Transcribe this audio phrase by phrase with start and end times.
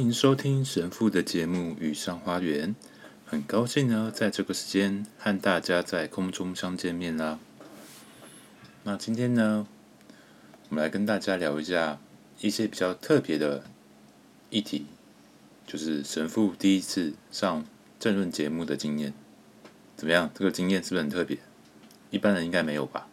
[0.00, 2.74] 欢迎收听神父的节目《雨上花园》，
[3.26, 7.38] 很高兴呢，在这个时间和大家在空中相见面啦。
[8.84, 9.66] 那今天呢，
[10.70, 12.00] 我们来跟大家聊一下
[12.40, 13.64] 一些比较特别的
[14.48, 14.86] 议题，
[15.66, 17.66] 就是神父第一次上
[17.98, 19.12] 政论节目的经验，
[19.96, 20.30] 怎么样？
[20.34, 21.36] 这个经验是不是很特别？
[22.10, 23.06] 一般人应该没有吧？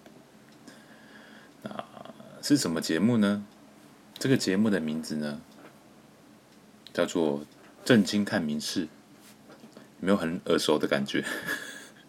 [1.64, 1.86] 那
[2.42, 3.44] 是什么节目呢？
[4.18, 5.42] 这个节目的名字呢？
[6.98, 7.46] 叫做
[7.86, 8.88] “正经看民视”，
[10.02, 11.24] 有没有很耳熟的感觉？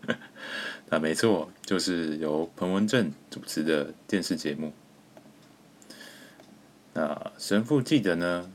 [0.88, 4.72] 那没错，就是由彭文正主持的电视节目。
[6.94, 8.50] 那神父记得呢，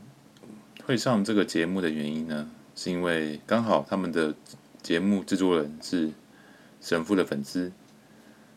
[0.86, 4.34] 会上这个节目的原因呢，是因为刚好他们的
[4.82, 6.14] 节目制作人是
[6.82, 7.72] 神父的粉丝，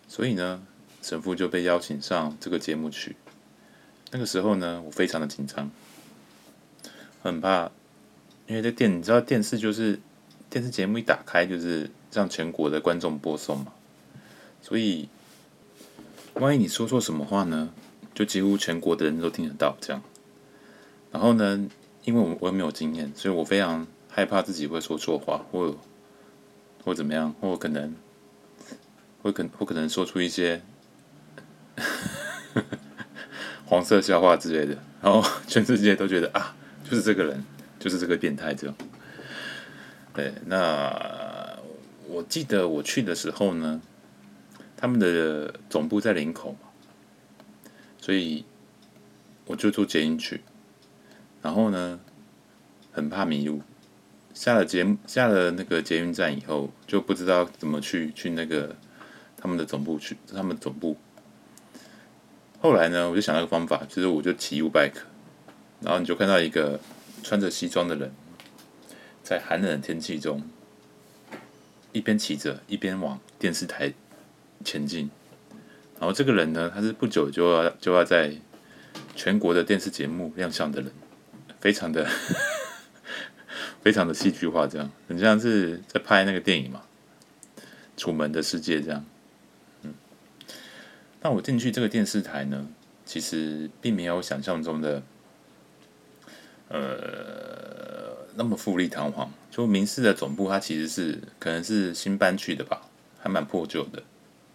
[0.08, 0.66] 所以呢，
[1.02, 3.16] 神父就被邀请上这个节目去。
[4.12, 5.70] 那个时候呢，我非常的紧张。
[7.27, 7.70] 很怕，
[8.46, 9.98] 因为这电你知道电视就是
[10.48, 13.72] 电视节目一打开就是让全国的观众播送嘛，
[14.62, 15.08] 所以
[16.34, 17.70] 万一你说错什么话呢，
[18.14, 20.02] 就几乎全国的人都听得到这样。
[21.10, 21.68] 然后呢，
[22.05, 25.77] 因为我我也没有经验，所以我非常害怕自己会说错话，或
[26.84, 27.94] 或怎么样，或可能
[29.22, 30.62] 会可会可能说出一些
[33.66, 36.55] 黄色笑话之类的，然后全世界都觉得啊。
[36.89, 37.45] 就是这个人，
[37.79, 38.77] 就是这个变态，这样。
[40.15, 41.59] 对，那
[42.09, 43.83] 我记得我去的时候呢，
[44.77, 46.69] 他们的总部在林口嘛，
[47.98, 48.45] 所以
[49.47, 50.41] 我就坐捷运去。
[51.42, 52.01] 然后呢，
[52.92, 53.61] 很怕迷路，
[54.33, 58.75] 下了捷下了那个捷运站以后，就不知道怎么去去那个
[59.36, 60.96] 他们的总部去，他们总部。
[62.61, 65.02] 后来呢，我就想了个方法，就是我就骑 U-bike。
[65.81, 66.81] 然后你就看到一个
[67.23, 68.11] 穿着西装的人，
[69.23, 70.42] 在寒冷的天气中，
[71.92, 73.92] 一边骑着一边往电视台
[74.64, 75.11] 前进。
[76.01, 78.35] 然后这个人呢，他是不久就要就要在
[79.14, 80.91] 全国的电视节目亮相的人，
[81.61, 82.08] 非常的
[83.83, 86.83] 非常的戏剧化，这样很像是在拍那个电影嘛，
[87.97, 89.05] 《楚门的世界》这样。
[89.83, 89.95] 嗯，
[91.20, 92.67] 那我进去这个电视台呢，
[93.05, 95.03] 其实并没有想象中的。
[96.68, 102.82] 呃，那么富丽堂皇，就民视的总部，它其实是可能是新搬去的吧，
[103.20, 104.02] 还蛮破旧的。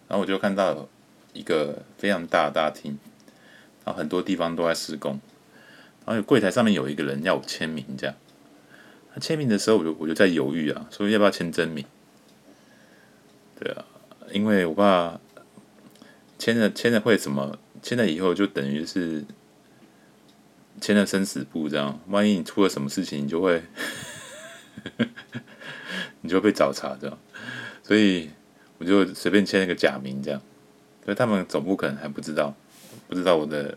[0.08, 0.86] 然后我就看到
[1.32, 2.98] 一个非常大的大厅，
[3.84, 5.18] 然后很多地方都在施工，
[6.04, 8.14] 然后有柜台上面有一个人要我签名，这样。
[9.14, 11.82] 他签名的时候，我就我就在犹豫啊，说要不要签真名？
[13.58, 13.86] 对啊，
[14.32, 15.18] 因为我怕
[16.38, 19.24] 签了签了会什么，签了以后就等于是。
[20.80, 23.62] 签了生死簿，这样，万一你出了什么事情，你就会，
[26.22, 27.18] 你就被找茬，这样，
[27.82, 28.30] 所以
[28.78, 30.40] 我就随便签了个假名，这样，
[31.04, 32.54] 所以他们总部可能还不知道，
[33.08, 33.76] 不知道我的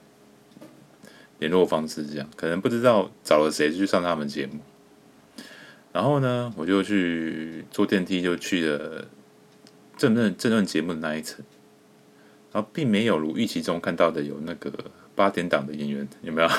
[1.39, 4.59] 联络方式，这样，可能不知道找了谁去上他们节目。
[5.91, 9.07] 然后呢，我就去坐电梯，就去了
[9.95, 11.45] 正论正论节目的那一层，
[12.55, 14.71] 然后并没有如预期中看到的有那个
[15.13, 16.49] 八点档的演员，有没有？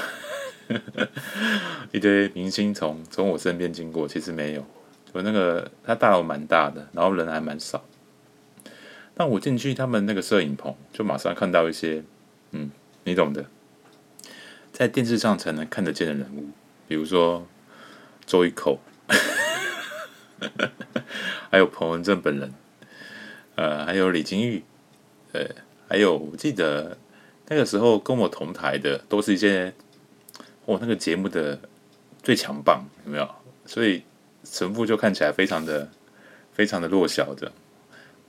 [1.91, 4.61] 一堆明星从从我身边经过，其实没有。
[5.11, 7.83] 就那个他大楼蛮大的，然后人还蛮少。
[9.15, 12.05] 但我进去他们那个摄影棚，就马上看到一些，
[12.51, 12.71] 嗯，
[13.05, 13.47] 你懂的，
[14.75, 16.51] 在电视上才能看得见的人物，
[16.87, 17.47] 比如说
[18.27, 18.79] 周一蔻，
[21.51, 22.53] 还有彭文正本人，
[23.55, 24.63] 呃，还有李金玉，
[25.33, 25.47] 呃，
[25.89, 26.97] 还有我记得
[27.49, 29.73] 那个时候跟我同台的，都是一些。
[30.65, 31.61] 我那个节目的
[32.25, 33.31] 最强棒有没有？
[33.67, 34.03] 所以
[34.43, 35.89] 神父就看起来非常的、
[36.53, 37.53] 非常的弱小的。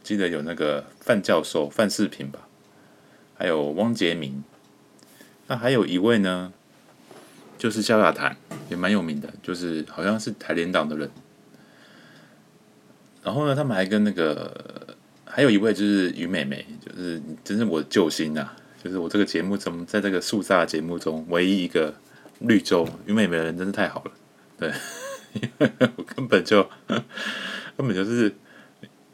[0.04, 2.48] 记得有那个范教授、范世平吧，
[3.36, 4.44] 还有汪杰明。
[5.48, 6.53] 那还有一位呢，
[7.57, 8.38] 就是萧亚坦，
[8.69, 11.10] 也蛮有名的，就是好像是台联党的人。
[13.24, 14.95] 然后呢，他们还跟那个
[15.38, 21.94] 还有一位就是于美美，就是真是我的救星呐、啊，就是我这个节目中，在这个肃杀节目中唯一一个。
[22.39, 24.12] 绿洲于美美的人真是太好了，
[24.60, 24.72] 对，
[25.34, 26.62] 因 为我根本就
[27.75, 28.31] 根本就是，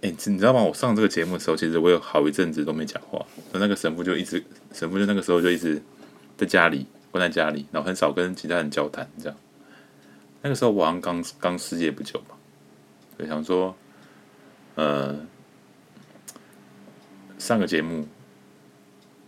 [0.02, 0.62] 哎、你知道吗？
[0.62, 4.44] 我上这个节目的时候，其实我有好一阵子都没讲话，那个神父就一直，
[4.74, 5.82] 神父就那个时候就一直
[6.36, 9.38] 在家里关在家里，然后很少跟其他人交谈，这样。
[10.42, 12.36] 那个时候我好像刚刚失业不久嘛，
[13.16, 13.74] 所以想说，
[14.76, 15.18] 呃，
[17.38, 18.08] 上个节目，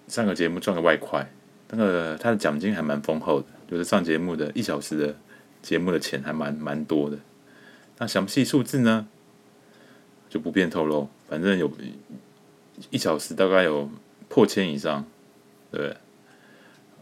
[0.07, 1.29] 上个节目赚个外快，
[1.69, 3.47] 那个他的奖金还蛮丰厚的。
[3.67, 5.15] 就是上节目的一小时的
[5.61, 7.17] 节目的钱还蛮蛮多的。
[7.97, 9.07] 那详细数字呢，
[10.29, 11.09] 就不便透露。
[11.27, 11.71] 反正有
[12.91, 13.89] 一小时大概有
[14.29, 15.05] 破千以上，
[15.71, 15.95] 对。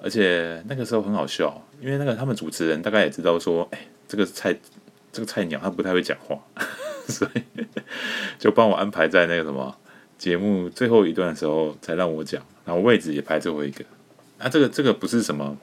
[0.01, 4.53] 而且那个时候很好笑，因为那个他们主持人大概也知道说，哎，这个菜
[5.13, 6.37] 这个菜鸟他不太会讲话，
[7.07, 7.43] 所以
[8.37, 9.77] 就帮我安排在那个什么
[10.23, 13.83] 节目最后一段的时候才让我讲，然后位置也排最后一个。
[14.37, 15.57] 啊，这个这个不是什么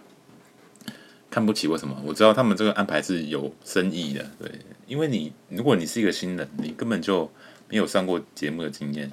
[1.30, 4.50] 看不起我什么，我知道他们这个安排是有深意的，对，
[4.86, 7.32] 因为你如果你是一个新人，你根本就
[7.70, 9.10] 没有上过节目的经验。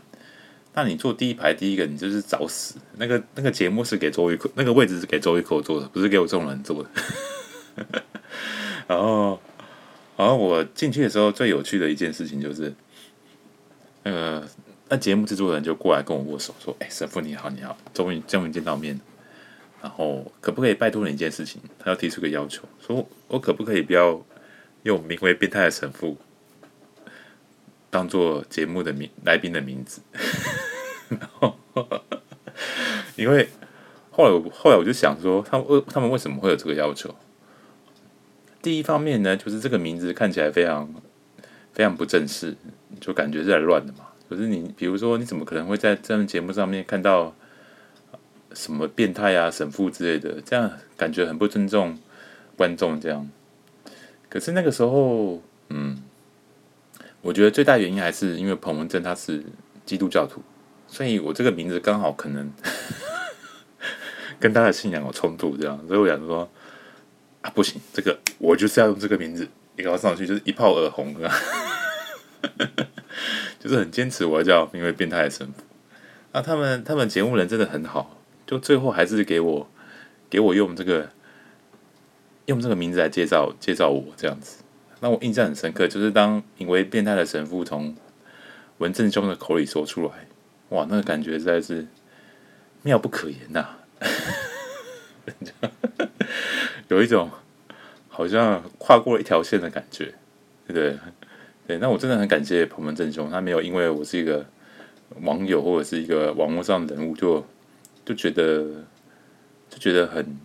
[0.74, 2.76] 那你坐第一排第一个，你就是找死。
[2.98, 6.90] 那个那个节目是给周玉蔻，那个位置是给周玉蔻坐的，不是给我这种人坐的。
[8.86, 9.40] 然后，
[10.18, 12.74] 然后我进去的时候，最有趣的一件事情就是，
[14.90, 19.00] 那节目制作人就过来跟我握手，说：“哎，神父你好，你好，终于终于见到面。
[19.82, 21.62] 然后可不可以拜托你一件事情？
[21.78, 24.24] 他要提出个要求，说我可不可以不要
[24.84, 26.18] 用名为变态的神父
[27.90, 30.02] 当做节目的名来宾的名字？”
[31.10, 31.58] 然后，
[33.16, 33.50] 因为
[34.10, 37.14] 后来我后来我就想说，他们为他们为什么会有这个要求？
[38.62, 40.94] 第一方面呢，就是这个名字看起来非常
[41.74, 42.56] 非常不正式，
[43.00, 44.00] 就感觉是来乱的嘛。
[44.30, 47.34] 可是你比如说，你怎么可能会在这样节目上面看到
[48.54, 50.42] 什么变态啊、神父之类的？
[50.42, 51.98] 这样感觉很不尊重
[52.56, 53.00] 观众。
[53.00, 53.30] 这样，
[54.30, 56.04] 可是那个时候，嗯，
[57.22, 59.44] 我觉得最大原因还是因为彭文正他是
[59.86, 60.42] 基督教徒。
[60.90, 62.50] 所以我这个名字刚好可能
[64.40, 66.50] 跟他的信仰有冲突，这样，所以我想说
[67.42, 69.48] 啊，不行，这个我就是要用这个名字，
[69.78, 71.14] 一搞上去就是一炮而红，
[73.60, 75.64] 就是很坚持我要叫名为变态的神父。
[76.34, 79.68] 那他们他们节目人真的很好，就最后还是给我
[80.30, 81.10] 给我用这个
[82.46, 84.64] 用这个名字来介绍介绍我这样子。
[85.00, 87.96] 那我印象很深刻，就是当名为变态的神父从
[88.80, 90.28] 文正兄的口里说出来。
[90.70, 91.88] 哇，那个感觉实在是
[92.84, 93.78] 妙不可言呐、
[96.90, 97.32] 有一种
[98.10, 100.14] 好像跨过了一条线的感觉，
[100.68, 101.00] 对不对？
[101.68, 104.46] 对，那我真的很感谢彭文正兄，他没有因为我是一个
[105.22, 107.46] 网友或者是一个网络上的人物，就
[108.06, 108.64] 就觉得
[109.70, 110.40] 就觉得很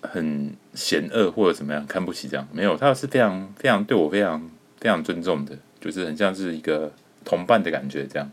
[0.00, 4.50] 很险恶或者怎么样看不起这样，没有，他是非常非常对我非常
[4.80, 6.90] 非常尊重的，就是很像是一个
[7.22, 8.30] 同伴的感觉这样。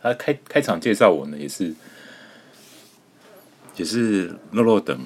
[0.00, 1.74] 他开开场介绍我呢，也是
[3.76, 4.98] 也是落落长，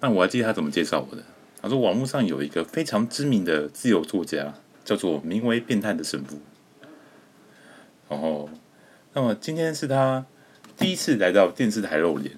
[0.00, 1.22] 但我还记得他怎么介绍我的。
[1.60, 6.40] 他说网络上有一个非常知名的自由作家，叫做名为变态的神父。
[8.08, 8.48] 然后，
[9.12, 10.24] 那么今天是他
[10.76, 12.36] 第一次来到电视台露脸，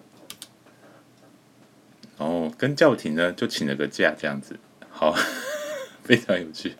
[2.18, 4.58] 然后跟教廷呢就请了个假，这样子，
[4.90, 5.14] 好，
[6.04, 6.74] 非常有趣。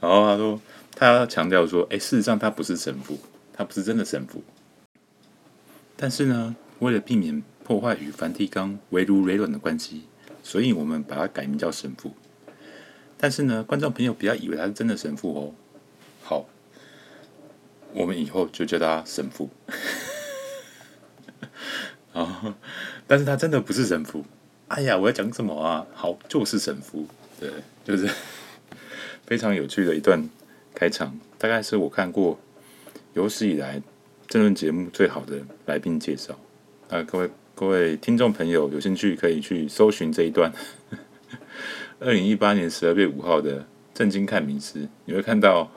[0.00, 0.60] 然后他说，
[0.94, 3.18] 他强调说，哎，事实上他不是神父。
[3.52, 4.42] 他不是真的神父，
[5.94, 10.04] 但是呢，为了避免破坏与梵蒂冈微如微软的关系，
[10.42, 12.12] 所以我们把它改名叫神父。
[13.16, 15.54] 但是呢，观众朋友不要以为他是真的神父哦。
[16.22, 16.46] 好，
[17.92, 19.50] 我们以后就叫他神父。
[22.12, 22.56] 啊，
[23.06, 24.24] 但是他真的不是神父。
[24.68, 25.86] 哎呀，我要讲什么啊？
[25.94, 27.06] 好，就是神父。
[27.38, 27.50] 对，
[27.84, 28.08] 就是
[29.26, 30.28] 非常有趣的一段
[30.74, 32.38] 开场，大概是我看过。
[33.12, 33.82] 有史以来，
[34.28, 36.38] 政论节目最好的来宾介绍。
[36.88, 37.28] 啊，各位
[37.60, 40.50] 各位听众朋友，有兴趣可以去搜寻这一段。
[42.00, 43.60] 二零一八年十二月五号的
[43.92, 45.70] 《正经看名师》，你会看到，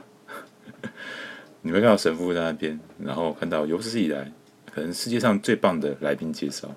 [1.61, 4.31] 你会看到神父在那边，然后看到有史以来
[4.73, 6.73] 可能世界上最棒的来宾介绍。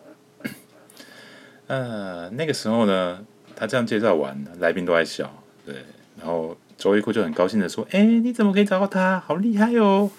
[1.68, 5.32] 呃，那个时候呢，他这样介绍完，来宾都在笑，
[5.64, 5.76] 对，
[6.18, 9.20] 然后周玉蔻就很高兴的说：“哎，你怎么可以找到他？
[9.20, 10.10] 好厉害哦！”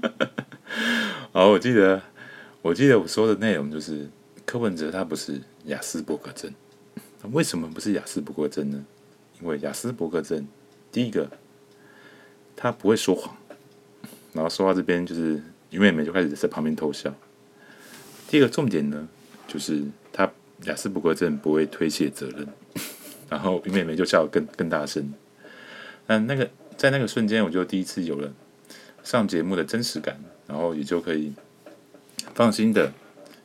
[1.30, 2.00] 好，我记得，
[2.62, 4.08] 我记得我说的内容就是
[4.44, 6.52] 柯文哲他不是雅斯伯格症，
[7.32, 8.84] 为什么不是雅斯伯格症呢？
[9.40, 10.46] 因为雅斯伯格症，
[10.90, 11.30] 第一个
[12.56, 13.36] 他不会说谎，
[14.32, 17.14] 然后说到这边就是于妹妹就开始在旁边偷笑。
[18.28, 19.08] 第二个重点呢，
[19.46, 20.30] 就是他
[20.64, 22.46] 雅斯伯格症不会推卸责任，
[23.28, 25.12] 然后于妹妹就笑得更更大声。
[26.06, 28.32] 但那个在那个瞬间，我就第一次有了。
[29.04, 31.32] 上节目的真实感，然后也就可以
[32.38, 32.92] 放心的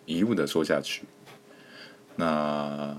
[0.05, 1.01] 一路的说下去。
[2.15, 2.95] 那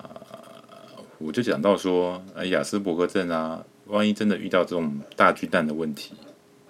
[1.18, 6.14] 我就讲到说，哎，雅斯伯格症啊，万一真的遇到这种大巨蛋的问题，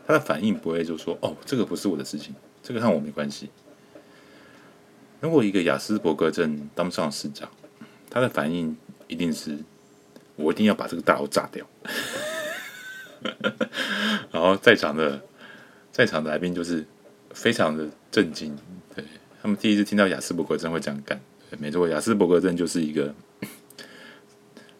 [0.07, 3.49] 他的反应不会就说，哦，这个不是我的事情，这个和我没关系。
[5.21, 7.49] 如果一个雅斯伯格症当上市长，
[8.11, 8.77] 他的反应
[9.09, 9.57] 一定是，
[10.37, 11.67] 我一定要把这个大楼炸掉。
[14.31, 15.19] 然后在场的
[15.91, 16.87] 在场的来宾就是
[17.35, 18.57] 非常的震惊，
[18.95, 19.05] 对，
[19.43, 21.21] 他们第一次听到雅斯伯格症会这样干。
[21.59, 23.15] 没错，雅斯伯格症就是一个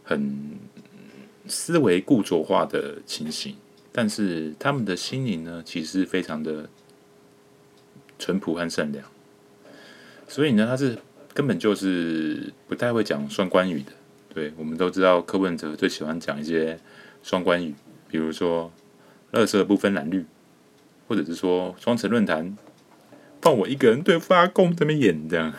[0.03, 0.59] 很
[1.47, 3.57] 思维固着化的情形，
[3.93, 6.69] 但是他们的心灵呢，其实非常的
[8.19, 9.07] 淳朴和善良，
[10.27, 10.99] 所以呢，他是
[11.33, 13.93] 根本就是不太会讲双关语的。
[14.33, 16.77] 对，我们都知道柯文哲最喜欢讲一些
[17.23, 17.73] 双关语，
[18.09, 18.73] 比如说
[19.31, 20.25] “乐色不分蓝绿”，
[21.07, 22.57] 或者是说“双城论坛”，
[23.43, 25.53] 放我一个人对付阿共这么演这样。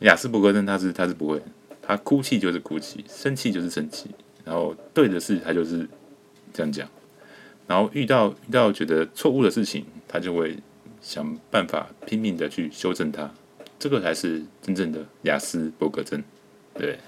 [0.00, 1.40] 雅斯伯格症他是他是不会，
[1.80, 4.10] 他哭泣就是哭泣，生气就是生气，
[4.44, 5.88] 然后对的事他就是
[6.52, 6.88] 这样讲，
[7.66, 10.58] 然后遇到遇到觉得错误的事情，他就会
[11.00, 13.32] 想办法拼命的去修正它，
[13.78, 16.22] 这个才是真正的雅斯伯格症，
[16.74, 16.98] 对。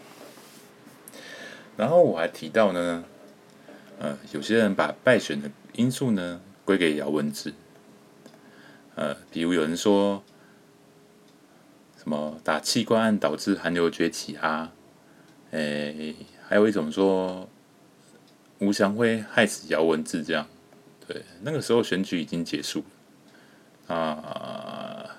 [1.77, 3.05] 然后我还提到呢，
[3.99, 7.53] 呃，有些人把败选的因素呢归给姚文智，
[8.95, 10.23] 呃，比如有人说。
[11.97, 14.71] 什么打器官案导致韩流崛起啊？
[15.53, 16.15] 诶、
[16.47, 17.49] 还有一种说
[18.59, 20.47] 吴祥辉害死姚文智这样。
[21.09, 22.85] 对，那个时候选举已经结束
[23.87, 25.17] 啊。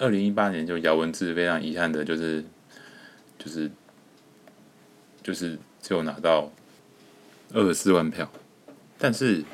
[0.00, 2.44] 二零一八年就姚文智非常遗憾的就是
[3.38, 3.70] 就是
[5.22, 6.50] 就是只有拿到
[7.52, 8.28] 二十四万票，
[8.98, 9.44] 但是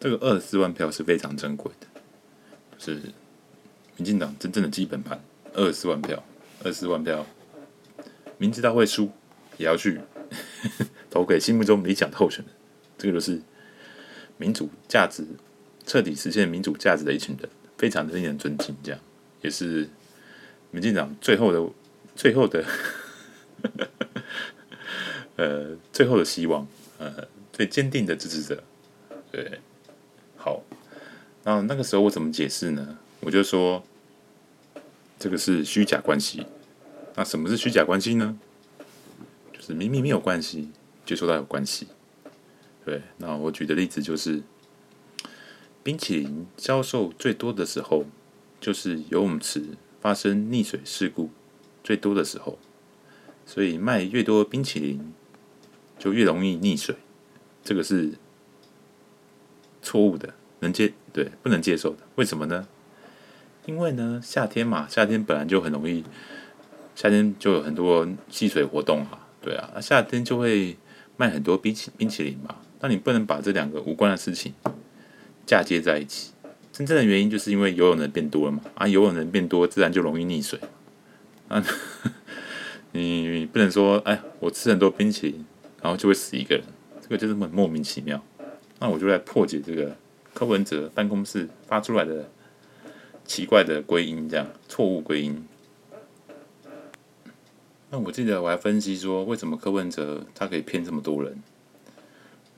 [0.00, 1.86] 这个二十四万票是非常珍贵的，
[2.78, 3.00] 是
[3.96, 5.20] 民进党真正的基本盘。
[5.54, 6.22] 二十四万票，
[6.62, 7.26] 二十四万票，
[8.36, 9.10] 明知道会输，
[9.56, 10.00] 也要去
[11.10, 12.54] 投给心目中理想候选人。
[12.96, 13.40] 这个就是
[14.36, 15.26] 民主价值
[15.84, 18.76] 彻底实现民主价值的一群人，非常的令人尊敬。
[18.84, 19.00] 这样
[19.42, 19.88] 也是
[20.70, 21.72] 民进党最后的
[22.14, 22.64] 最后的
[25.34, 28.62] 呃最后的希望，呃最坚定的支持者。
[29.32, 29.60] 对，
[30.38, 30.62] 好，
[31.44, 32.96] 那那个时候我怎么解释呢？
[33.20, 33.84] 我就说。
[35.20, 36.46] 这个是虚假关系，
[37.16, 38.38] 那什么是虚假关系呢？
[39.52, 40.70] 就是明明没有关系，
[41.04, 41.88] 就说它有关系。
[42.84, 44.44] 对，那我举的例子就是，
[45.82, 48.04] 冰淇淋销售最多的时候，
[48.60, 49.64] 就是游泳池
[50.00, 51.30] 发生溺水事故
[51.82, 52.56] 最多的时候，
[53.44, 55.12] 所以卖越多冰淇淋，
[55.98, 56.94] 就越容易溺水。
[57.64, 58.12] 这个是
[59.82, 61.98] 错误的，能接，对，不能接受的。
[62.16, 62.66] 为什么呢？
[63.66, 66.02] 因为呢，夏天嘛，夏天本来就很容易，
[66.94, 70.76] 夏天就有很多戏水活动啊，对啊，夏天就会
[71.16, 72.56] 卖很多冰淇冰淇淋嘛。
[72.80, 74.54] 那你不能把这两个无关的事情
[75.44, 76.32] 嫁接在一起。
[76.72, 80.58] 真正的原因就是因为游泳人变多了嘛，啊，游泳人变多，自然就容易溺水。
[81.48, 81.64] 啊，
[82.92, 85.44] 你不能说，哎，我吃很多冰淇淋，
[85.82, 86.64] 然后就会死一个人，
[87.02, 88.22] 这个就是很莫名其妙。
[88.78, 89.96] 那我就来破解这个
[90.34, 92.28] 柯文哲办公室发出来的。
[93.28, 95.46] 奇怪的归因，这样错误归因。
[97.90, 101.42] 那我记得我还分析说，为什么柯文哲他可以骗这么多人？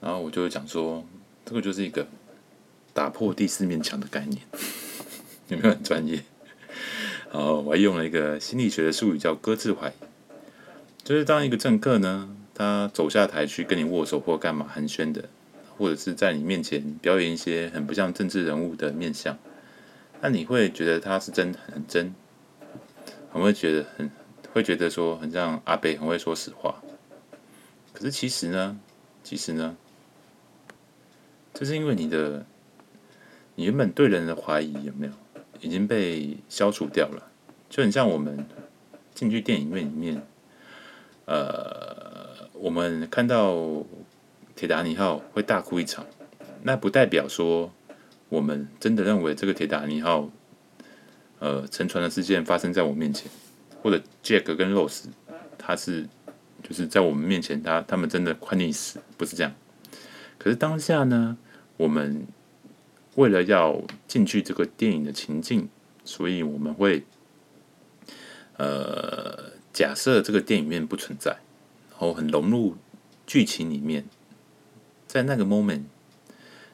[0.00, 1.04] 然后我就讲说，
[1.44, 2.06] 这个就是一个
[2.94, 4.42] 打破第四面墙的概念，
[5.48, 6.22] 有没有很专业？
[7.32, 9.92] 然后我还用了一个心理学的术语叫“哥自怀疑”，
[11.02, 15.28] 就是当一个政客呢，他走下台去跟你握手或干嘛寒暄的，
[15.80, 19.38] 或者是在你面前表演一些很不像政治人物的面相。
[20.20, 22.14] 那你会觉得他是真很真，
[23.32, 24.10] 很会觉得很
[24.52, 26.82] 会觉得说很像阿北很会说实话，
[27.94, 28.78] 可是其实呢，
[29.24, 29.74] 其实呢，
[31.54, 32.44] 这是因为你的
[33.54, 35.12] 你原本对人的怀疑有没有？
[35.62, 37.30] 已经被消除掉了，
[37.68, 38.46] 就很像我们
[39.14, 40.22] 进去电影院里面，
[41.26, 43.84] 呃，我们看到
[44.60, 46.04] 铁达尼号会大哭一场，
[46.64, 47.72] 那不代表说。
[48.28, 50.30] 我们真的认为这个铁达尼号，
[51.38, 53.28] 呃，沉船的事件发生在我面前，
[53.82, 55.06] 或者 Jack 跟 Rose，
[55.56, 56.06] 他是
[56.62, 59.52] 就是在我们面前，他他们真的快溺死，不是这样。
[60.36, 61.38] 可是当下呢，
[61.78, 62.26] 我们
[63.14, 65.70] 为了要进去这个电影的情境，
[66.04, 67.04] 所以我们会
[68.58, 71.30] 呃假设这个电影院不存在，
[71.90, 72.76] 然后很融入
[73.26, 74.04] 剧情里面，
[75.12, 75.82] 在那个 moment。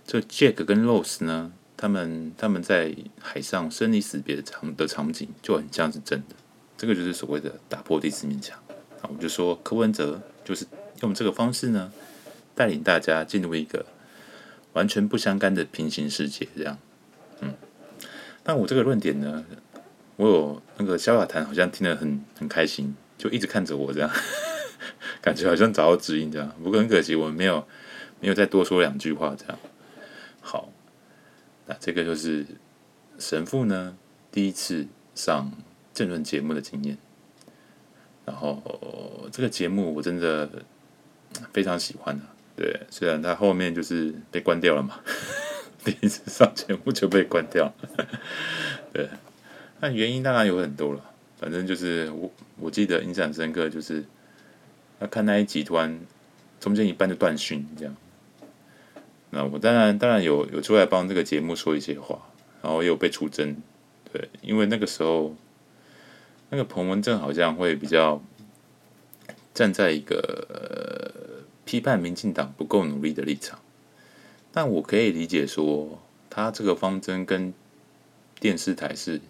[0.07, 6.37] 这 Jack 跟 Rose 呢，他们他们在海上生离死别的场的场景就很像是真的，
[6.77, 8.59] 这个就是所谓的打破第四面墙。
[9.01, 10.67] 啊，我就说柯文哲就是
[11.01, 11.91] 用这个方式呢，
[12.55, 13.87] 带领大家进入一个
[14.75, 16.79] 完全不相干的平行世界，这样。
[17.41, 17.55] 嗯，
[18.45, 19.45] 但我这个论点呢，
[20.17, 24.11] 我有那个萧亚谈好像听得很很开心，就一直看着我这样，
[25.21, 26.53] 感觉好像找到指引这样。
[26.63, 27.67] 不过很可惜，我们没有
[28.27, 29.57] 没有再多说两句话这样。
[30.41, 30.69] 好，
[31.67, 32.45] 那这个就是
[33.21, 33.97] 神父呢
[34.33, 35.53] 第一次上
[35.95, 36.99] 政论节目的经验。
[38.25, 38.61] 然后
[39.31, 40.51] 这个节目我真的
[41.53, 42.35] 非常喜欢啊。
[42.57, 44.99] 对，虽然他后面就是被关掉了嘛，
[45.85, 47.75] 第一次上节目就被关掉了。
[48.93, 49.09] 对，
[49.79, 54.05] 那原因当然有很多了，反正就是我我记得印象深刻，就是
[54.99, 55.97] 他看那一集突然
[56.59, 57.95] 中间一半就断讯这样。
[59.37, 62.19] 那我当然当然有有出来帮这个节目说一些话，
[62.63, 63.55] 然后也有被出征。
[64.11, 65.37] 对，因为那个时候
[66.49, 68.23] 那个彭文正好像会比较
[69.53, 70.17] 站在一个
[70.49, 71.37] 呃。
[71.67, 73.59] 批判民进党不够努力的立场，
[74.53, 76.01] 但我可以理解说，
[76.31, 77.53] 他这个方针跟
[78.39, 79.21] 电视台是，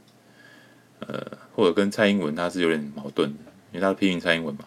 [1.00, 3.38] 呃，或者跟蔡英文他是有点矛盾的，
[3.72, 4.66] 因为他批评蔡英文嘛，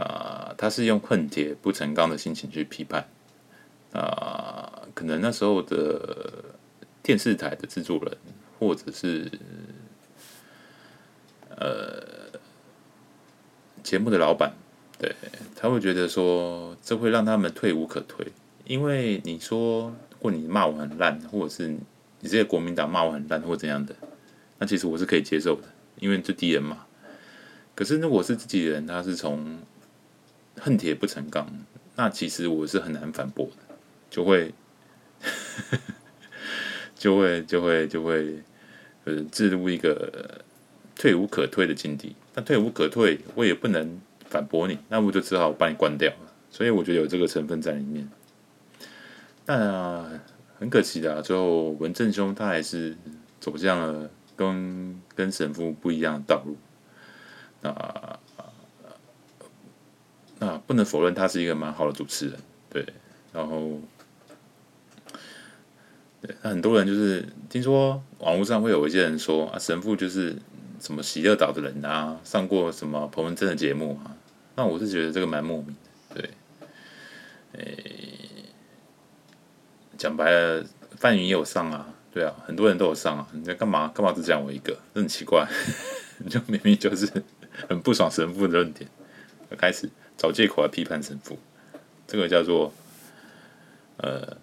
[0.00, 3.06] 啊、他是用恨铁不成钢的心情去批判，
[3.96, 6.44] 啊、可能那时候的
[7.02, 8.16] 电视台的制作人
[8.58, 9.30] 或者是
[11.56, 12.38] 呃
[13.82, 14.52] 节目的老板。
[14.98, 15.14] 对，
[15.54, 18.26] 他会觉得说，这会让他们退无可退，
[18.64, 21.78] 因为你说，如果你骂我很烂，或者是你
[22.22, 23.94] 这些国民党骂我很烂，或怎样的，
[24.58, 26.86] 那其实我是可以接受的，因为这敌人嘛。
[27.74, 29.58] 可是如果是自己人，他是从
[30.58, 31.46] 恨铁不成钢，
[31.94, 33.65] 那其实我是很难反驳的，
[34.16, 34.54] 就会，
[36.96, 38.42] 就会，就会，就会，
[39.04, 40.40] 呃，置入一个
[40.94, 42.16] 退无可退的境地。
[42.32, 44.00] 但退无可退，我也不能。
[44.28, 46.32] 反驳你，那我就只好把你关掉了。
[46.50, 48.10] 所以我觉得有这个成分在里面。
[49.46, 50.04] 那
[50.58, 52.96] 很可惜的，最后文正兄他还是
[53.38, 56.56] 走向了跟跟神父不一样的道路。
[57.62, 58.18] 那
[60.40, 62.84] 那不能否认他是一个蛮好的主持人，对。
[63.32, 63.78] 然后，
[66.42, 70.36] 那很多人就是听说网络上会有一些人说啊，神父就是
[70.80, 74.16] 什么喜乐岛的人啊，上过什么彭文正的节目啊。
[74.56, 75.76] 那我是觉得这个蛮莫名
[76.14, 76.30] 的，对，
[77.52, 77.84] 诶，
[79.98, 80.64] 讲白了，
[80.96, 83.88] 范云也有上啊，对啊，很多人都有上啊，你在干嘛？
[83.94, 84.74] 干嘛只讲我一个？
[84.94, 85.46] 这很奇怪，
[86.18, 87.06] 你 就明明就是
[87.68, 88.88] 很不爽神父的论点，
[89.58, 91.38] 开始找借口来批判神父，
[92.06, 92.72] 这个叫做
[93.98, 94.38] 呃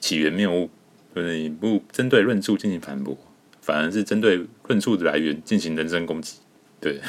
[0.00, 0.70] 起源谬误，
[1.16, 3.16] 就是你不针对论述进行反驳，
[3.62, 6.40] 反而是针对论述的来源进行人身攻击，
[6.78, 7.00] 对。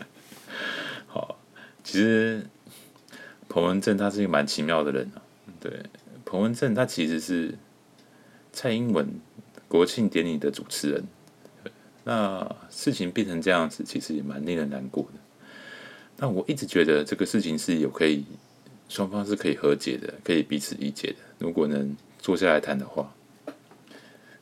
[1.08, 1.38] 好
[1.82, 2.46] 其实
[3.48, 5.22] 彭文正他是一个蛮奇妙的人啊，
[5.58, 5.84] 对，
[6.26, 7.54] 彭文正他其实是
[8.52, 9.08] 蔡英文
[9.66, 11.04] 国庆典礼的主持人，
[12.04, 15.18] 那事情变成这样子，其实也蛮令人难过的。
[16.18, 18.26] 但我一直觉得这个事情是有可以
[18.90, 21.16] 双方是可以和解的，可以彼此理解的。
[21.38, 21.96] 如果能
[22.26, 23.14] 坐下来谈的话，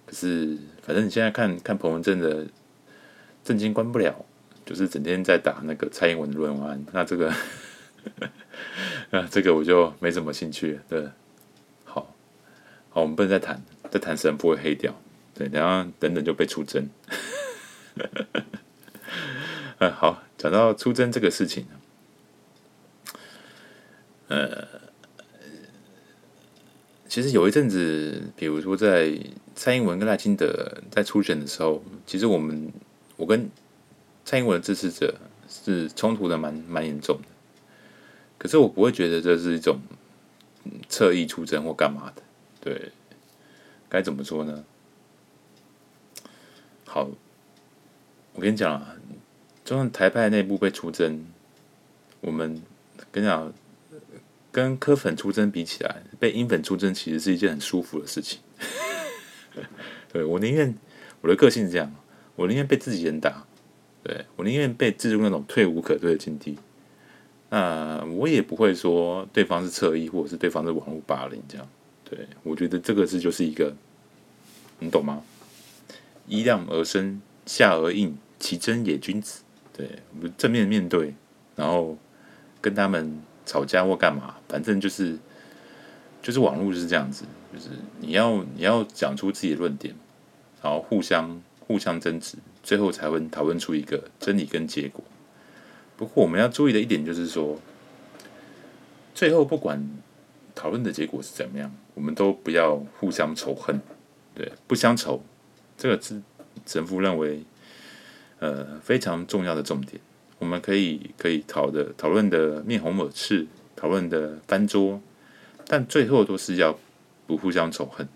[0.07, 2.47] 可是反正你现在看看彭文正的
[3.45, 4.25] 政经关不了。
[4.65, 7.31] 就是整天在打那个蔡英文的论文，那这个，
[9.13, 10.81] 那这个我就没什么兴趣。
[10.89, 11.07] 对，
[11.85, 12.15] 好，
[12.89, 14.99] 好，我们不能再谈，再谈神不会黑掉。
[15.35, 16.89] 对，然后等等就被出征。
[19.81, 21.67] 嗯， 好，讲到出征这个事情，
[24.29, 24.74] 呃，
[27.15, 29.17] 其实有一阵子，比如说在
[29.55, 32.73] 蔡英文跟赖清德在初选的时候，其实我们
[33.17, 33.49] 我跟。
[34.25, 35.15] 蔡英文支持者
[35.49, 37.29] 是冲突的蛮蛮严重的，
[38.37, 39.79] 可是我不会觉得这是一种
[40.89, 42.23] 侧翼出征或干嘛的，
[42.61, 42.91] 对，
[43.89, 44.65] 该怎么说呢？
[46.85, 47.09] 好，
[48.33, 48.97] 我跟你讲啊，
[49.65, 51.25] 就算台派内部被出征，
[52.23, 52.61] 我们
[53.13, 53.53] 跟你讲，
[54.55, 58.39] 跟柯粉出征比起来，被英粉出征其实是一件很舒服的事情。
[60.13, 60.73] 对，我宁愿
[61.23, 61.93] 我的个性是这样，
[62.37, 63.45] 我宁愿被自己人打。
[64.05, 66.57] 对，我宁愿被置入那种退无可退的境地，
[67.51, 71.69] 那我也不会说对方是侧翼，或者是对方是网络霸凌这样。
[72.09, 73.75] 对，我觉得这个是就是一个，
[74.79, 75.21] 你懂吗？
[76.29, 79.43] 揖让而生，下而应，其真也君子。
[79.77, 81.13] 对，我们正面面对，
[81.57, 81.99] 然后
[82.61, 85.19] 跟他们吵架或干嘛，反正就是
[86.23, 89.95] 就是网络就是这样子，就是你要你要讲出自己的论点，
[90.63, 92.37] 然后互相互相争执。
[92.63, 95.05] 最后才会讨论出一个真理跟结果。
[95.99, 97.61] 不过我们要注意的一点就是说，
[99.15, 99.87] 最后不管
[100.55, 103.79] 讨论的结果是怎么样，我们都不要互相仇恨，
[104.35, 105.23] 对，不相仇，
[105.77, 106.23] 这个是
[106.65, 107.45] 神父认为
[108.39, 110.01] 呃非常重要的重点。
[110.45, 115.01] 我们可以可以讨的讨论的面红耳赤，讨论的翻桌，
[115.67, 116.79] 但最后都是要
[117.27, 118.07] 不互相仇恨。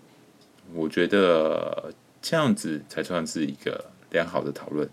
[0.75, 4.87] 我觉得这样子才算是一个良好的讨论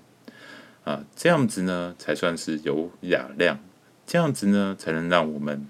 [0.85, 3.61] 啊，这样子呢才算是有雅量，
[4.07, 5.69] 这样子呢才能让我们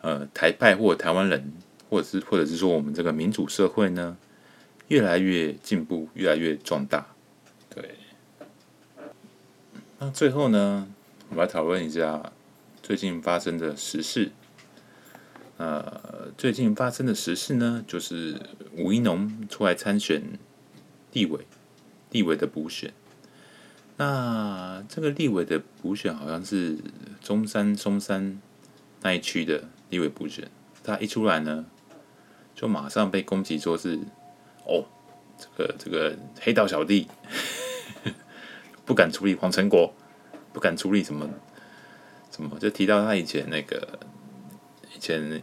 [0.00, 1.52] 呃台派或台湾人，
[1.90, 4.16] 或者是或者是说我们这个民主社会呢
[4.88, 7.06] 越来越进步，越来越壮大。
[10.00, 10.86] 那最后呢，
[11.28, 12.32] 我们来讨论一下
[12.80, 14.30] 最近发生的时事。
[15.56, 18.40] 呃，最近发生的时事呢，就是
[18.76, 20.22] 吴一农出来参选
[21.10, 21.44] 地委，
[22.10, 22.94] 地委的补选。
[23.96, 26.78] 那这个立委的补选好像是
[27.20, 28.40] 中山、松山
[29.02, 30.48] 那一区的立委补选。
[30.84, 31.66] 他一出来呢，
[32.54, 33.98] 就马上被攻击说是
[34.64, 34.84] 哦，
[35.36, 37.08] 这个这个黑道小弟，
[38.88, 39.92] 不敢处理黄成国，
[40.52, 41.28] 不敢处理什么
[42.32, 43.98] 什么，就提到他以前那个。
[44.96, 45.42] 以前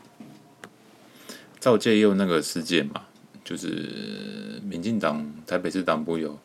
[1.61, 3.05] 赵介佑那个事件嘛，
[3.45, 6.37] 就是民进党台北市党部有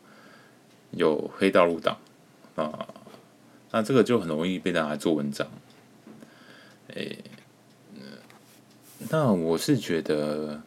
[0.93, 1.99] 有黑道入党
[2.55, 2.87] 啊，
[3.73, 5.49] 那这个就很容易被拿来做文章。
[6.95, 7.19] 诶、
[9.09, 10.63] 那我是觉得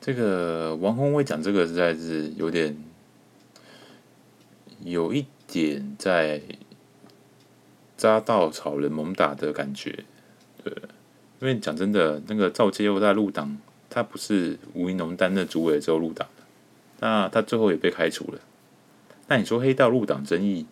[0.00, 2.74] 这个王鸿薇讲这个实在是有点
[4.84, 6.42] 有一点在
[7.96, 10.04] 扎稻草人猛打的感觉。
[10.62, 10.72] 对，
[11.40, 16.44] 因为讲真的，那个赵介佑在入党，他不是吴怡农担任主委之后入党的，
[17.00, 18.40] 那他最后也被开除了。
[19.28, 20.66] 那你说黑道入党争议，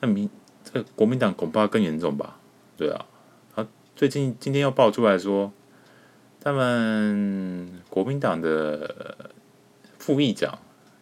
[0.00, 0.28] 那民
[0.64, 2.38] 这国民党恐怕更严重吧？
[2.76, 3.06] 对啊，
[3.54, 5.52] 啊，最近今天又爆出来说，
[6.40, 9.30] 他们国民党的
[9.98, 10.58] 副议长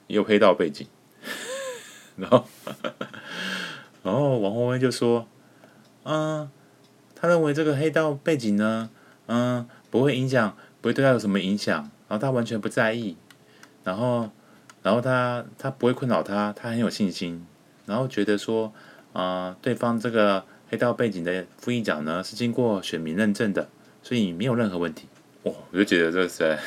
[0.07, 0.87] 也有黑道背景，
[2.17, 2.47] 然后
[4.03, 5.27] 然后王鸿薇就说，
[6.05, 6.51] 嗯。
[7.17, 8.91] 他认为这个黑道背景呢，
[9.29, 11.75] 嗯，不会影响，不会对他有什么影响，
[12.07, 13.17] 然后他完全不在意，
[13.83, 14.31] 然后，
[14.83, 17.47] 然后他他不会困扰他，他很有信心，
[17.87, 18.71] 然后觉得说，
[19.15, 23.71] 啊、对方这个黑道背景的副议长呢是经过选民认证的，
[24.03, 25.09] 所以没有任何问题。
[25.45, 26.59] 哇，我就觉得这个实在，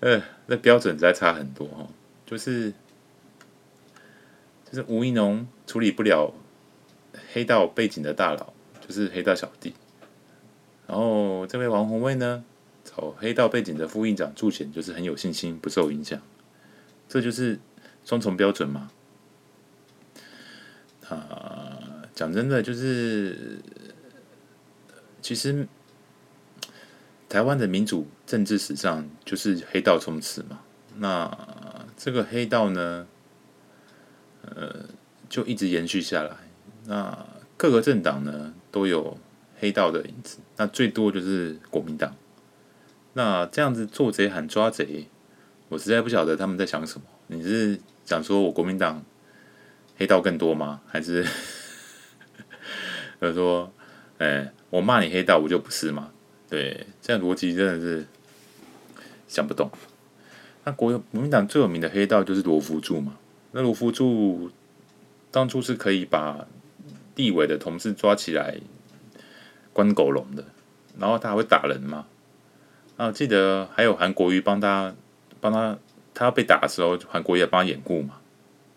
[0.00, 1.88] 呃，那标准实在差很多哦，
[2.26, 2.74] 就是
[4.70, 6.34] 就是吴怡农处理不了。
[7.32, 8.52] 黑道背景的大佬
[8.86, 9.74] 就是黑道小弟，
[10.86, 12.44] 然后这位王宏卫呢，
[12.84, 16.20] 找黑道背景的副议长助选，就是很有信心，不受影响，
[17.08, 17.58] 这就是
[18.04, 18.90] 双重标准嘛。
[21.08, 23.58] 啊，讲真的，就是
[25.20, 25.66] 其实
[27.28, 30.60] 台湾的民主政治史上就是黑道充斥嘛。
[30.96, 33.06] 那这个黑道呢，
[34.54, 34.84] 呃，
[35.28, 36.30] 就一直延续下来。
[36.86, 39.18] 那各个政党呢都有
[39.58, 42.14] 黑道的影子，那最多就是国民党。
[43.14, 45.08] 那这样子做贼喊抓贼，
[45.68, 47.06] 我实在不晓得他们在想什么。
[47.26, 49.04] 你是想说我国民党
[49.96, 50.80] 黑道更多吗？
[50.86, 51.26] 还是
[53.20, 53.72] 就说，
[54.18, 56.10] 哎、我骂你黑道，我就不是吗？
[56.48, 58.06] 对，这样逻辑真的是
[59.26, 59.70] 想不懂。
[60.64, 63.18] 那国国民党最有名的黑道就是罗福柱嘛。
[63.52, 64.50] 那卢福柱
[65.30, 66.46] 当初是可以把
[67.14, 68.58] 地委的同事抓起来
[69.72, 70.44] 关狗笼的，
[70.98, 72.06] 然后他还会打人嘛？
[72.96, 74.94] 啊，记得还有韩国瑜帮他
[75.40, 75.78] 帮他，
[76.14, 78.18] 他被打的时候，韩国瑜帮他掩护嘛？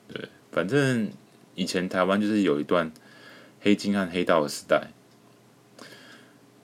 [0.07, 1.11] 对，反正
[1.55, 2.91] 以前台湾就是有一段
[3.61, 4.89] 黑金和黑道的时代。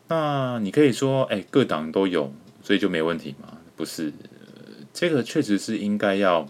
[0.07, 3.57] 那你可以说，哎，各党都有，所以就没问题吗？
[3.75, 4.13] 不是，
[4.93, 6.47] 这个确实是应该要，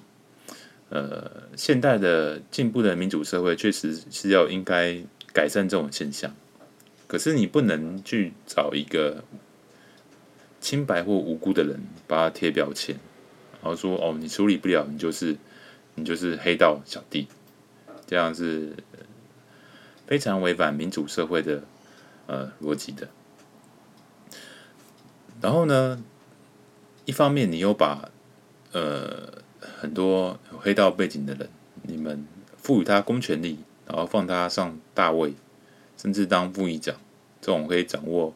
[0.90, 5.02] 呃，现代的进步的民主社会确实是要应该。
[5.34, 6.34] 改善这种现象，
[7.06, 9.24] 可是你不能去找一个
[10.60, 12.96] 清白或无辜的人，把他贴标签，
[13.62, 15.38] 然后说哦，你处理不了，你就是
[15.94, 17.28] 你就是黑道小弟，
[18.08, 18.74] 这样是
[20.08, 21.64] 非常违反民主社会的
[22.26, 23.08] 呃逻辑的。
[25.40, 26.04] 然后呢，
[27.06, 28.10] 一方面你又把
[28.72, 31.50] 呃很多有黑道背景的人，
[31.84, 32.26] 你们
[32.58, 33.60] 赋予他公权力。
[33.88, 35.34] 然后放他上大位，
[35.96, 36.94] 甚至当副议长，
[37.40, 38.36] 这种可以掌握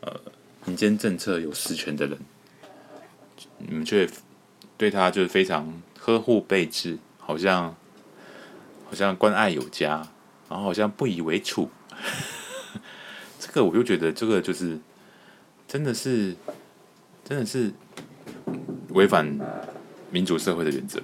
[0.00, 0.20] 呃
[0.64, 2.16] 民间政策有实权的人，
[3.58, 4.08] 你们却
[4.76, 7.74] 对他就是非常呵护备至，好像
[8.84, 10.08] 好像关爱有加，
[10.48, 11.66] 然后好像不以为耻。
[13.40, 14.78] 这个我就觉得这个就是
[15.66, 16.36] 真的是
[17.24, 17.72] 真的是
[18.90, 19.36] 违反
[20.10, 21.00] 民主社会的原则，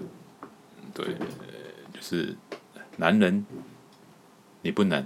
[0.94, 1.06] 对，
[1.92, 2.36] 就是。
[2.98, 3.46] 男人
[4.60, 5.02] 你不能，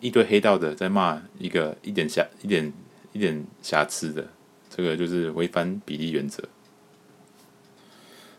[0.00, 2.72] 一堆黑道的在骂一个一点瑕一点
[3.12, 4.26] 一点瑕疵的，
[4.70, 6.42] 这个就是违反比例原则。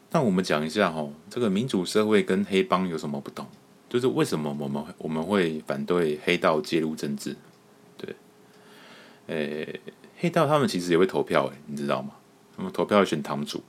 [0.10, 3.46] 那我们讲一下哈，这个民主社会跟黑帮有什么不同？
[3.88, 7.36] 就是为什么我们我们会反对黑道介入政治？
[7.96, 8.16] 对，
[9.28, 9.80] 诶，
[10.18, 12.14] 黑道他们其实也会投票，诶，你知道吗？
[12.58, 13.64] 他们投票选堂主，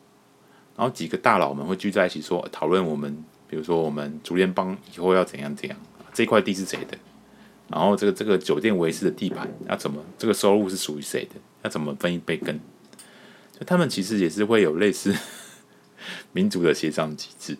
[0.76, 5.78] 然后几个大佬们会聚在一起说讨论我们，比如说我们竹联帮以后要怎样怎样，
[6.12, 6.98] 这块地是谁的？
[7.68, 10.04] 然后这个这个酒店维持的地盘要怎么？
[10.18, 11.34] 这个收入是属于谁的？
[11.62, 12.60] 要怎么分一杯羹？
[13.58, 15.16] 就他们其实也是会有类似。
[16.30, 17.56] 民主的协商机制，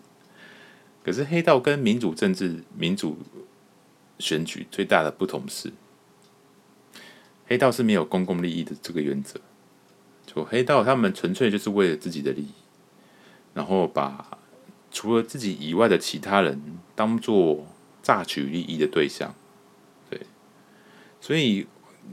[1.02, 3.18] 可是黑道跟民主政治、民主
[4.20, 5.72] 选举最大的不同是，
[7.48, 9.40] 黑道是没有公共利益的这个原则。
[10.26, 12.52] 就黑道他们纯粹就是为了自己的利益，
[13.56, 14.38] 然后把
[14.92, 17.66] 除了自己以外的其他人当做
[18.02, 19.34] 榨取利益的对象。
[20.08, 20.20] 对，
[21.20, 21.66] 所以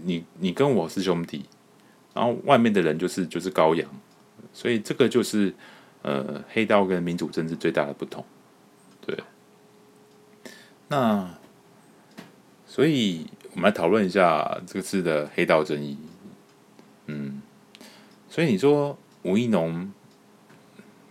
[0.04, 1.46] 你你跟我是兄弟，
[2.16, 3.88] 然后外面的人就是就是羔羊，
[4.52, 5.54] 所以这个就是。
[6.06, 8.26] 呃，黑道跟民主政治最大的不同，
[9.06, 9.18] 对。
[10.90, 11.34] 那
[12.68, 15.98] 所以，我们来讨论一下这次的黑道争议。
[17.06, 17.42] 嗯，
[18.30, 19.94] 所以你说吴怡农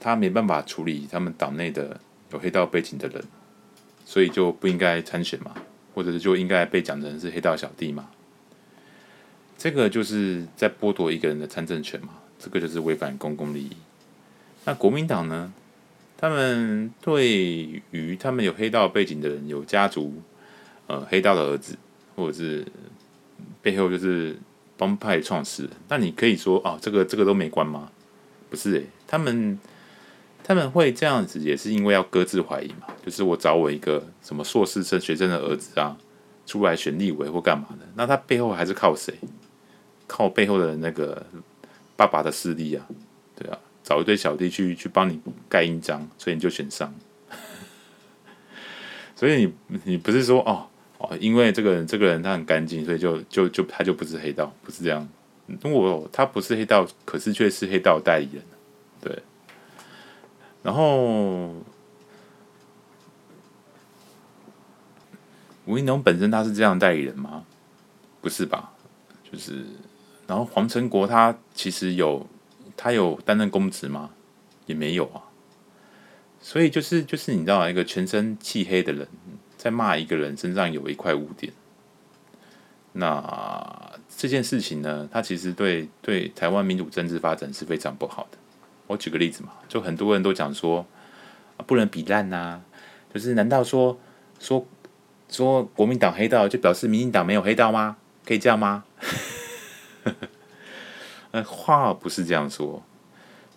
[0.03, 2.01] 他没办法处理他们党内的
[2.33, 3.23] 有黑道背景的人，
[4.05, 5.55] 所以就不应该参选嘛，
[5.95, 8.09] 或者是就应该被讲成是黑道小弟嘛？
[9.57, 12.09] 这个就是在剥夺一个人的参政权嘛？
[12.37, 13.71] 这个就是违反公共利益。
[14.65, 15.53] 那国民党呢？
[16.19, 20.23] 他们对于他们有黑道背景的人，有家族，
[20.87, 21.77] 呃，黑道的儿子，
[22.15, 22.65] 或者是
[23.61, 24.37] 背后就是
[24.77, 27.91] 帮派创始人，那你可以说哦，这个这个都没关吗？
[28.49, 29.59] 不是诶，他们
[30.45, 32.89] 他们会这样子，也是因为要搁置怀疑嘛。
[33.05, 35.97] 就是我找我一个什么硕士生学生的儿子啊，
[36.47, 39.15] 出来选立委或干嘛的，那他背后还是靠谁？
[40.07, 41.25] 靠背后的那个
[41.97, 42.87] 爸爸的势力啊，
[43.37, 43.59] 对啊。
[43.85, 46.95] 找一堆小弟去去帮你盖印章，所以你就选上。
[49.17, 49.53] 所以你
[49.83, 50.65] 你不是说哦
[50.99, 55.09] 哦，因为这个人这个人他很干净，所以就就就他就不是黑道，不是这样。
[55.61, 58.43] 如果他不是黑道，可是却是黑道代理人，
[59.01, 59.23] 对。
[60.63, 61.55] 然后
[65.65, 67.45] 吴怡农本身他是这样代理人吗？
[68.21, 68.73] 不是吧？
[69.31, 69.65] 就是，
[70.27, 72.27] 然后黄成国他其实有。
[72.75, 74.11] 他有担任公职吗？
[74.67, 75.23] 也没有啊。
[76.41, 79.07] 所以就是就是你知道，一个全身漆黑的人
[79.57, 81.53] 在骂一个人身上有一块污点。
[82.93, 88.39] 那这件事情呢，它其实对对台湾民主政治发展是非常不好的。
[88.93, 90.87] 我举个例子嘛，就很多人都讲说
[91.67, 92.61] 不能比烂呐，
[93.13, 93.99] 就是难道说
[94.39, 94.67] 说
[95.29, 97.97] 说国民党黑道就表示民进党没有黑道吗？
[98.25, 98.85] 可以这样吗？
[101.31, 102.83] 那 话不是这样说，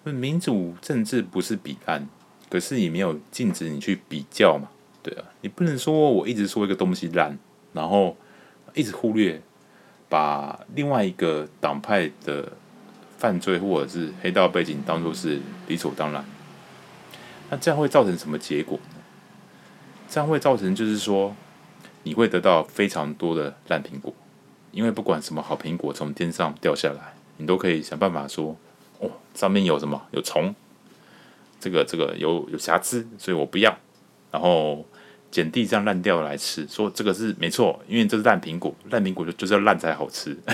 [0.04, 2.08] 民主政治不是比烂，
[2.50, 4.70] 可是你没有禁止你去比较嘛？
[5.04, 7.38] 对啊，你不能说我一直说一个东西烂，
[7.74, 8.16] 然后
[8.74, 9.42] 一直忽略
[10.08, 12.52] 把另外一个党派的
[13.26, 16.24] 犯罪或者是黑道背景当做是理所当然。
[17.50, 19.02] 那这样会造成什么结果呢？
[20.08, 21.36] 这样会造成就是说，
[22.04, 24.14] 你会得到非常多的烂苹果，
[24.72, 27.16] 因为不管什么好苹果从天上掉下来。
[27.38, 28.56] 你都可以想办法说，
[29.00, 30.00] 哦，上面有什么？
[30.12, 30.54] 有虫，
[31.60, 33.76] 这个这个有有瑕疵，所以我不要。
[34.32, 34.86] 然后
[35.32, 40.38] 捡地上烂掉来吃，说这个是没错，因为这是烂苹果，烂苹果就就是要烂才好吃。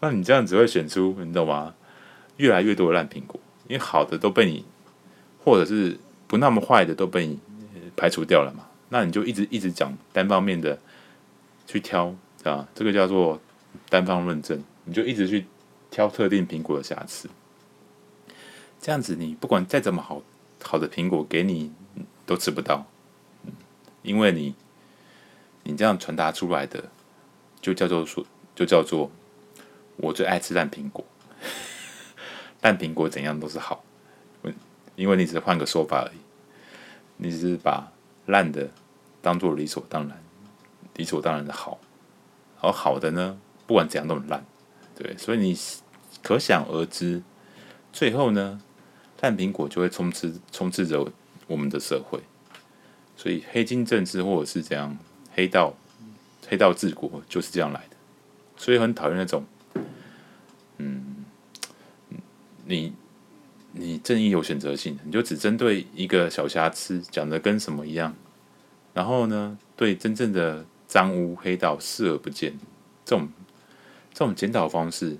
[0.00, 1.74] 那你这样只会选出，你懂吗？
[2.38, 4.64] 越来越多的烂苹果，因为好的都被你，
[5.44, 7.38] 或者是不那么坏的都被你
[7.96, 8.66] 排除掉了嘛。
[8.88, 10.78] 那你就一直一直讲单方面的
[11.66, 13.40] 去挑啊，这个叫做
[13.88, 14.62] 单方论证。
[14.84, 15.46] 你就一直去
[15.90, 17.28] 挑特定苹果的瑕疵，
[18.80, 20.22] 这样子你不管再怎么好
[20.62, 21.70] 好的苹果给你
[22.24, 22.86] 都吃不到，
[24.02, 24.54] 因为你
[25.62, 26.84] 你这样传达出来的
[27.60, 29.10] 就叫做说就叫做
[30.00, 31.04] 我最爱吃烂苹果，
[32.62, 33.84] 烂苹果怎样都是好，
[34.96, 36.18] 因为你只是换个说法而已，
[37.16, 37.92] 你只是把
[38.26, 38.68] 烂的
[39.22, 40.22] 当做理所当然，
[40.96, 41.78] 理所当然的好，
[42.60, 44.44] 而好的呢，不管怎样都很烂。
[44.94, 45.56] 对，所以你
[46.22, 47.22] 可想而知，
[47.92, 48.60] 最后呢，
[49.22, 51.10] 烂苹果就会充斥充斥着
[51.46, 52.20] 我们的社会，
[53.16, 54.98] 所以黑金政治或者是怎样
[55.34, 55.74] 黑道
[56.46, 57.96] 黑道治国就是这样来的，
[58.58, 59.46] 所以很讨厌那种，
[60.76, 61.24] 嗯，
[62.70, 62.92] 你
[63.72, 68.14] 你正义有选择性，你就只针对一个小瑕疵讲的跟什么一样，
[68.94, 72.56] 然后呢，对真正的脏污黑道视而不见，
[73.04, 73.28] 这种
[74.14, 75.18] 这种检讨方式，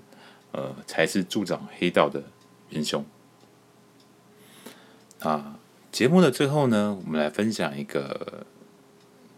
[0.53, 2.23] 呃，才是助长黑道的
[2.69, 3.05] 元凶。
[5.19, 5.59] 啊，
[5.91, 8.45] 节目的最后呢，我们来分享一个，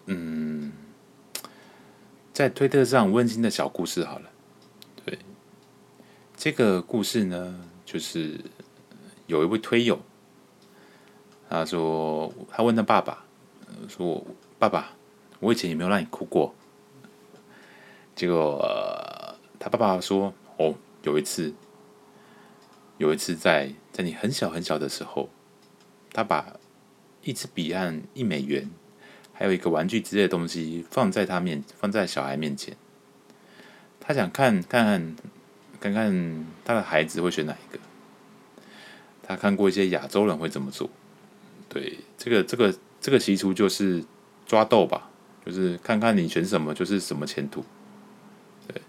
[0.05, 0.71] 嗯，
[2.31, 4.29] 在推特上温馨的小故事好了。
[5.03, 5.19] 对，
[6.37, 8.41] 这个故事呢，就是。
[9.25, 9.97] 有一位推友，
[11.49, 13.23] 他说：“他问他爸爸，
[13.87, 14.21] 说
[14.59, 14.91] 爸爸，
[15.39, 16.53] 我以前有没有让你哭过？”
[18.13, 18.59] 结果、
[19.57, 21.53] 他爸爸说：“哦，有一次，
[22.97, 25.29] 有一次在在你很小很小的时候，
[26.11, 26.57] 他把
[27.21, 28.69] 一支笔和一美元，
[29.31, 32.75] 还有一个玩具之类的东西放在他面，放在小孩面前，
[34.01, 35.15] 他想看看
[35.83, 37.77] 看看他的孩子会选哪一个。”
[39.21, 40.89] 他看过一些亚洲人会怎么做，
[41.69, 44.03] 对，这个这个这个习俗就是
[44.45, 45.09] 抓斗吧，
[45.45, 47.63] 就是看看你选什么就是什么前途。
[48.67, 48.81] 对，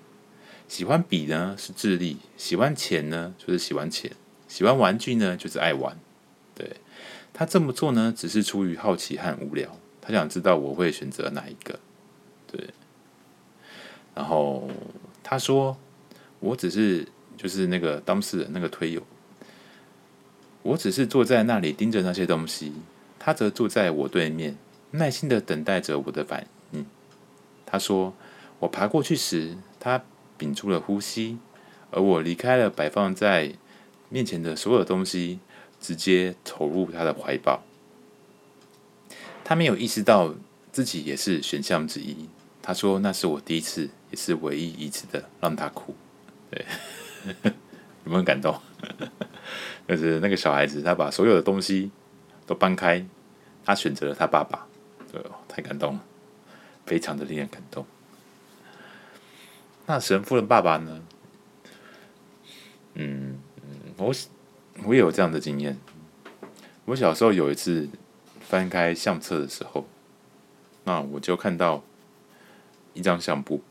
[0.67, 4.11] 喜欢笔呢是智力，喜欢钱呢就是喜欢钱，
[4.49, 5.97] 喜欢玩具呢就是爱玩。
[6.55, 6.79] 对，
[7.33, 11.79] 他这么做呢，只是出于好奇和无聊，他想知道我会选择哪一个。
[12.51, 12.71] 对，
[14.17, 14.69] 然后
[15.23, 15.77] 他说，
[16.45, 19.03] 我只是就是那个当事人那个推友。
[20.63, 22.73] 我只是坐在那里盯着那些东西，
[23.19, 24.57] 他则坐在我对面，
[24.91, 26.85] 耐心的等待着我的反应。
[27.65, 28.15] 他说
[28.61, 30.05] ：“我爬过去时，他
[30.37, 31.39] 屏住了呼吸；
[31.91, 33.55] 而我离开了摆放在
[34.11, 35.39] 面前的所有东西，
[35.81, 37.63] 直接投入他的怀抱。
[39.43, 40.35] 他没有意识到
[40.73, 42.29] 自己也是选项之一。
[42.63, 45.95] 他说：‘那是我第一次，也是唯一一次的让他哭。’
[46.51, 46.65] 对，
[48.05, 48.59] 有没有感动？”
[49.89, 51.91] 就是那个小孩子，他把所有的东西
[52.47, 53.05] 都搬开，
[53.65, 54.67] 他选择了他爸爸，
[55.13, 56.05] 对，太感动了，
[56.87, 57.87] 非常的令人感动。
[59.87, 61.03] 那神父的爸爸呢？
[62.95, 63.39] 嗯，
[63.99, 64.15] 我
[64.85, 65.79] 我也有这样的经验。
[66.87, 67.89] 我小时候有一次
[68.41, 69.87] 翻开相册的时候，
[70.85, 71.83] 那我就看到
[72.95, 73.63] 一张相簿，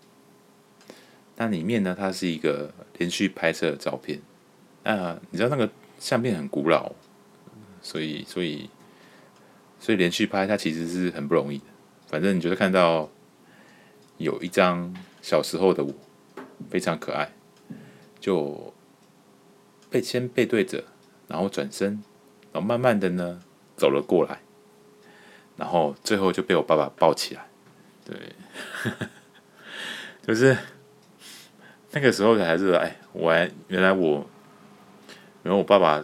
[1.35, 4.21] 那里面呢，它是一个连续拍摄的照片。
[4.83, 6.91] 啊，你知道那个相片很古老，
[7.81, 8.69] 所以所以
[9.79, 11.65] 所以连续拍它其实是很不容易的。
[12.07, 13.09] 反正你就是看到
[14.17, 15.93] 有一张小时候的我，
[16.69, 17.31] 非常可爱，
[18.19, 18.73] 就
[19.89, 20.83] 背先背对着，
[21.27, 22.03] 然后转身，
[22.51, 23.41] 然后慢慢的呢
[23.75, 24.41] 走了过来，
[25.57, 27.47] 然后最后就被我爸爸抱起来。
[28.05, 28.33] 对，
[30.27, 30.57] 就是
[31.93, 34.27] 那个时候还是哎，我还原来我。
[35.45, 36.01] 原来我爸爸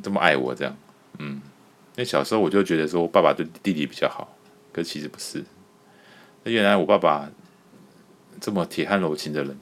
[0.00, 0.76] 这么爱我，这样，
[1.18, 1.42] 嗯，
[1.96, 4.38] 那小时候我就觉得说，我爸爸对弟弟比较好，
[4.72, 5.44] 可其实不是。
[6.44, 7.28] 那原来我爸爸
[8.40, 9.58] 这么铁汉柔情的人，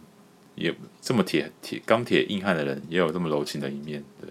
[0.56, 4.28] 也这么铁铁钢铁硬汉的人，也有这么柔情的一面，对。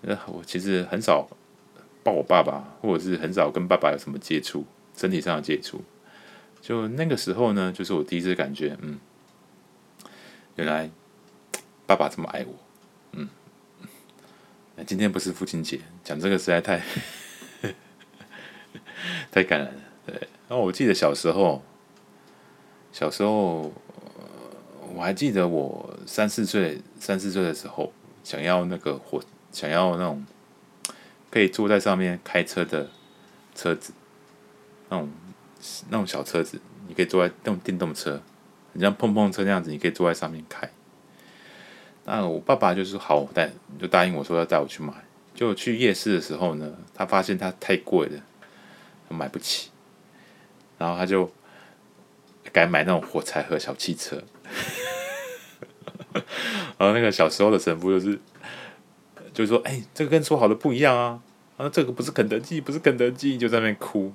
[0.00, 1.28] 那我其实很少
[2.02, 4.64] 抱我爸爸，或者是很少跟爸爸有什么接触，
[4.96, 5.84] 身体上的接触。
[6.62, 8.98] 就那个时候呢，就是我第一次感觉，嗯，
[10.58, 10.90] 原来
[11.86, 12.54] 爸爸这么爱我，
[13.12, 13.28] 嗯。
[14.84, 16.82] 今天不是父亲节，讲这个实在太
[19.30, 19.80] 太感人了。
[20.04, 20.14] 对，
[20.48, 21.62] 然后我记得小时候，
[22.92, 23.72] 小时候
[24.92, 27.92] 我还记得我三四岁、三四岁的时候，
[28.24, 30.26] 想要那个火，想要那种
[31.30, 32.90] 可以坐在上面开车的
[33.54, 33.92] 车子，
[34.88, 35.08] 那种
[35.88, 38.20] 那种小车子，你可以坐在那种电动车，
[38.72, 40.68] 很像碰碰车那样子，你可以坐在上面开。
[42.04, 44.92] 那我爸爸就是好带，就答应我说要带我去买。
[45.34, 48.20] 就去夜市的时候呢，他发现它太贵了，
[49.08, 49.70] 买不起，
[50.78, 51.30] 然后他就
[52.52, 54.22] 改买那种火柴盒小汽车。
[56.76, 58.18] 然后那个小时候的神父就是，
[59.32, 61.20] 就说：“哎、这个跟说好的不一样啊！
[61.56, 64.12] 啊，这个不是肯德基，不是肯德基，就在那边哭。”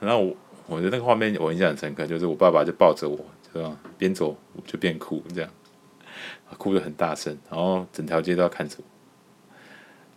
[0.00, 3.18] 然后我，我觉得那个画面我印象很深刻，就是我爸爸就抱着我，
[3.56, 4.36] 就这样边走
[4.66, 5.50] 就边哭，这样。
[6.58, 8.84] 哭得很大声，然后整条街都要看着我。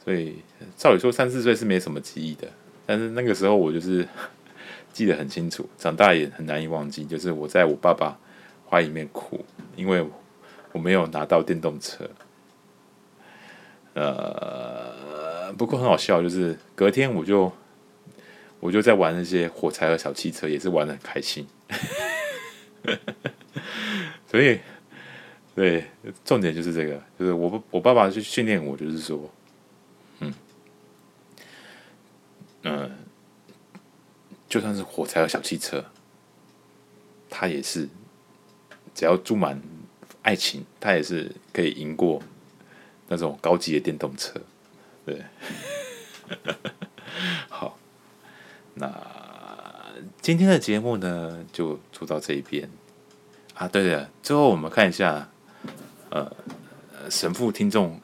[0.04, 0.42] 所以
[0.78, 2.48] 照理说三四岁是没什么记忆的，
[2.86, 4.08] 但是那个时候我就是
[4.94, 7.04] 记得很清楚，长大也很难以忘记。
[7.04, 8.18] 就是我在我爸爸
[8.70, 9.44] 怀里面哭，
[9.76, 10.08] 因为
[10.72, 12.10] 我没有拿到电动车。
[13.96, 17.52] 呃，不过很好笑，就是隔天我就
[18.60, 21.46] 我就在玩那些火柴和小汽车，也是玩得很开心。
[24.30, 24.60] 所以。
[25.56, 25.84] 对，
[26.24, 29.30] 重点就是这个，就是我我爸爸去训练我，就是说，
[30.20, 30.34] 嗯，
[32.62, 32.92] 嗯、
[34.48, 35.84] 就算是火柴和小汽车，
[37.30, 37.90] 他也是
[38.96, 39.62] 只要注满
[40.22, 42.22] 爱情，他也是可以赢过
[43.10, 44.40] 那种高级的电动车。
[45.06, 45.22] 对，
[47.50, 47.78] 好，
[50.30, 52.70] 今天的节目呢，就做到这一边
[53.56, 53.68] 啊。
[53.68, 55.28] 对了，最后我们看一下，
[56.12, 56.32] 呃，
[57.10, 58.00] 神父听众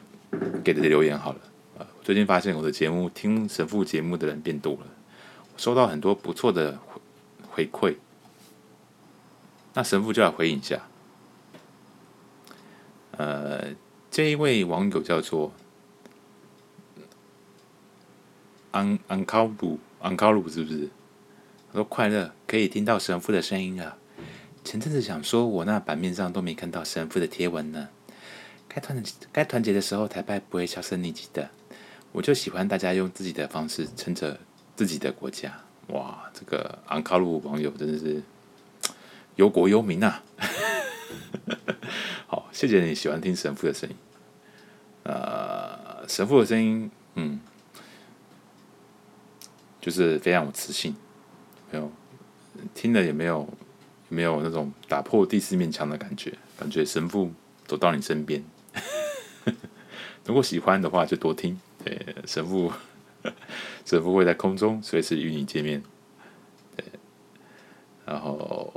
[0.63, 1.87] 给的留言好了。
[2.01, 4.87] 最近发现我的节目听神父节目的人变多了，
[5.55, 6.79] 收到很多不错的
[7.51, 7.95] 回馈。
[9.75, 10.81] 那神父就来回应一下。
[13.11, 13.65] 呃，
[14.09, 15.53] 这一位网友叫做
[18.71, 20.89] 安安卡鲁安卡鲁是不是？
[21.75, 23.97] 都快乐可以听到神父的声音了。
[24.63, 27.89] 前阵子想说我那版面上都没看到神父的贴文呢。
[28.67, 31.49] 该团该团结的时候，台派不会销声匿迹的。
[32.11, 34.39] 我就喜欢大家用自己的方式撑着
[34.75, 35.53] 自己的国家。
[35.87, 38.23] 哇，这个安卡鲁网友真的是
[39.35, 40.23] 忧国忧民啊！
[42.25, 43.95] 好，谢谢你喜欢听神父的声音。
[45.03, 47.39] 呃，神父的声音，嗯，
[49.79, 50.95] 就是非常有磁性，
[51.71, 51.91] 没有
[52.73, 53.47] 听了也没有
[54.09, 57.31] 没有那种打破第四面墙的感觉，感觉神父
[57.65, 58.43] 走到你身边。
[60.25, 61.59] 如果喜欢的话，就多听。
[61.83, 62.71] 对，神父，
[63.85, 65.83] 神父会在空中随时与你见面。
[66.75, 66.83] 对，
[68.05, 68.73] 然后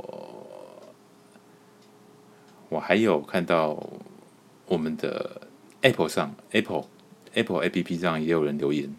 [2.69, 3.81] 我还有看到
[4.67, 5.41] 我们的
[5.81, 6.85] Apple 上，Apple
[7.33, 8.95] Apple APP 上也有人留言，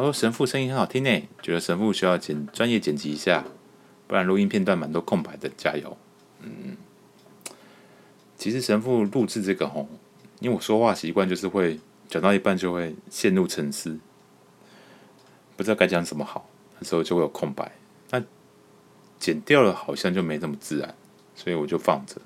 [0.00, 3.44] 他说神父声音很好听呢，觉得神父需要剪专业剪辑一下，
[4.06, 5.94] 不然录音片段蛮多空白的，加油。
[6.40, 6.74] 嗯，
[8.38, 9.86] 其实神父录制这个吼。
[10.38, 11.78] 因为我说话习惯就是会
[12.08, 13.98] 讲到一半就会陷入沉思，
[15.54, 16.48] 不知道该讲什么好，
[16.78, 17.70] 那时候就会有空白。
[18.08, 18.22] 那
[19.18, 20.94] 剪掉了好像就没那么自然，
[21.34, 22.16] 所以我就放着，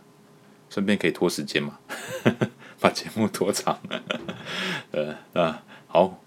[0.71, 1.81] 顺便可以拖时间嘛，
[2.79, 3.77] 把节目拖长。
[4.93, 6.21] 呃啊，好，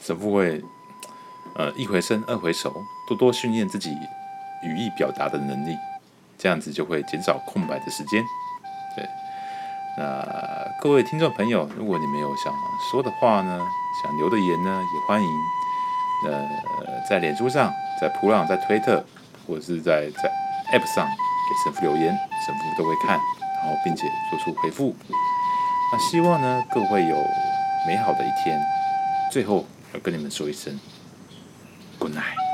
[0.00, 0.62] 神父会
[1.58, 2.72] 呃一回生二回熟，
[3.08, 3.90] 多多训练自己
[4.62, 5.76] 语义表达的能力，
[6.38, 8.24] 这样子就会减少空白的时间。
[8.96, 9.04] 对。
[9.98, 10.24] 那
[10.80, 12.54] 各位听众朋友，如果你们有想
[12.90, 13.60] 说的话呢，
[14.00, 15.28] 想留的言呢，也欢迎
[16.26, 16.48] 呃
[17.08, 19.04] 在脸书上、在普浪、在推特，
[19.44, 20.30] 或者是在在
[20.72, 23.18] App 上给神父留言，神父都会看，
[23.60, 24.94] 然后并且做出回复。
[25.90, 27.16] 那希望呢各位有
[27.86, 28.60] 美好的一天。
[29.30, 30.72] 最后要跟你们说一声
[32.00, 32.47] Good night。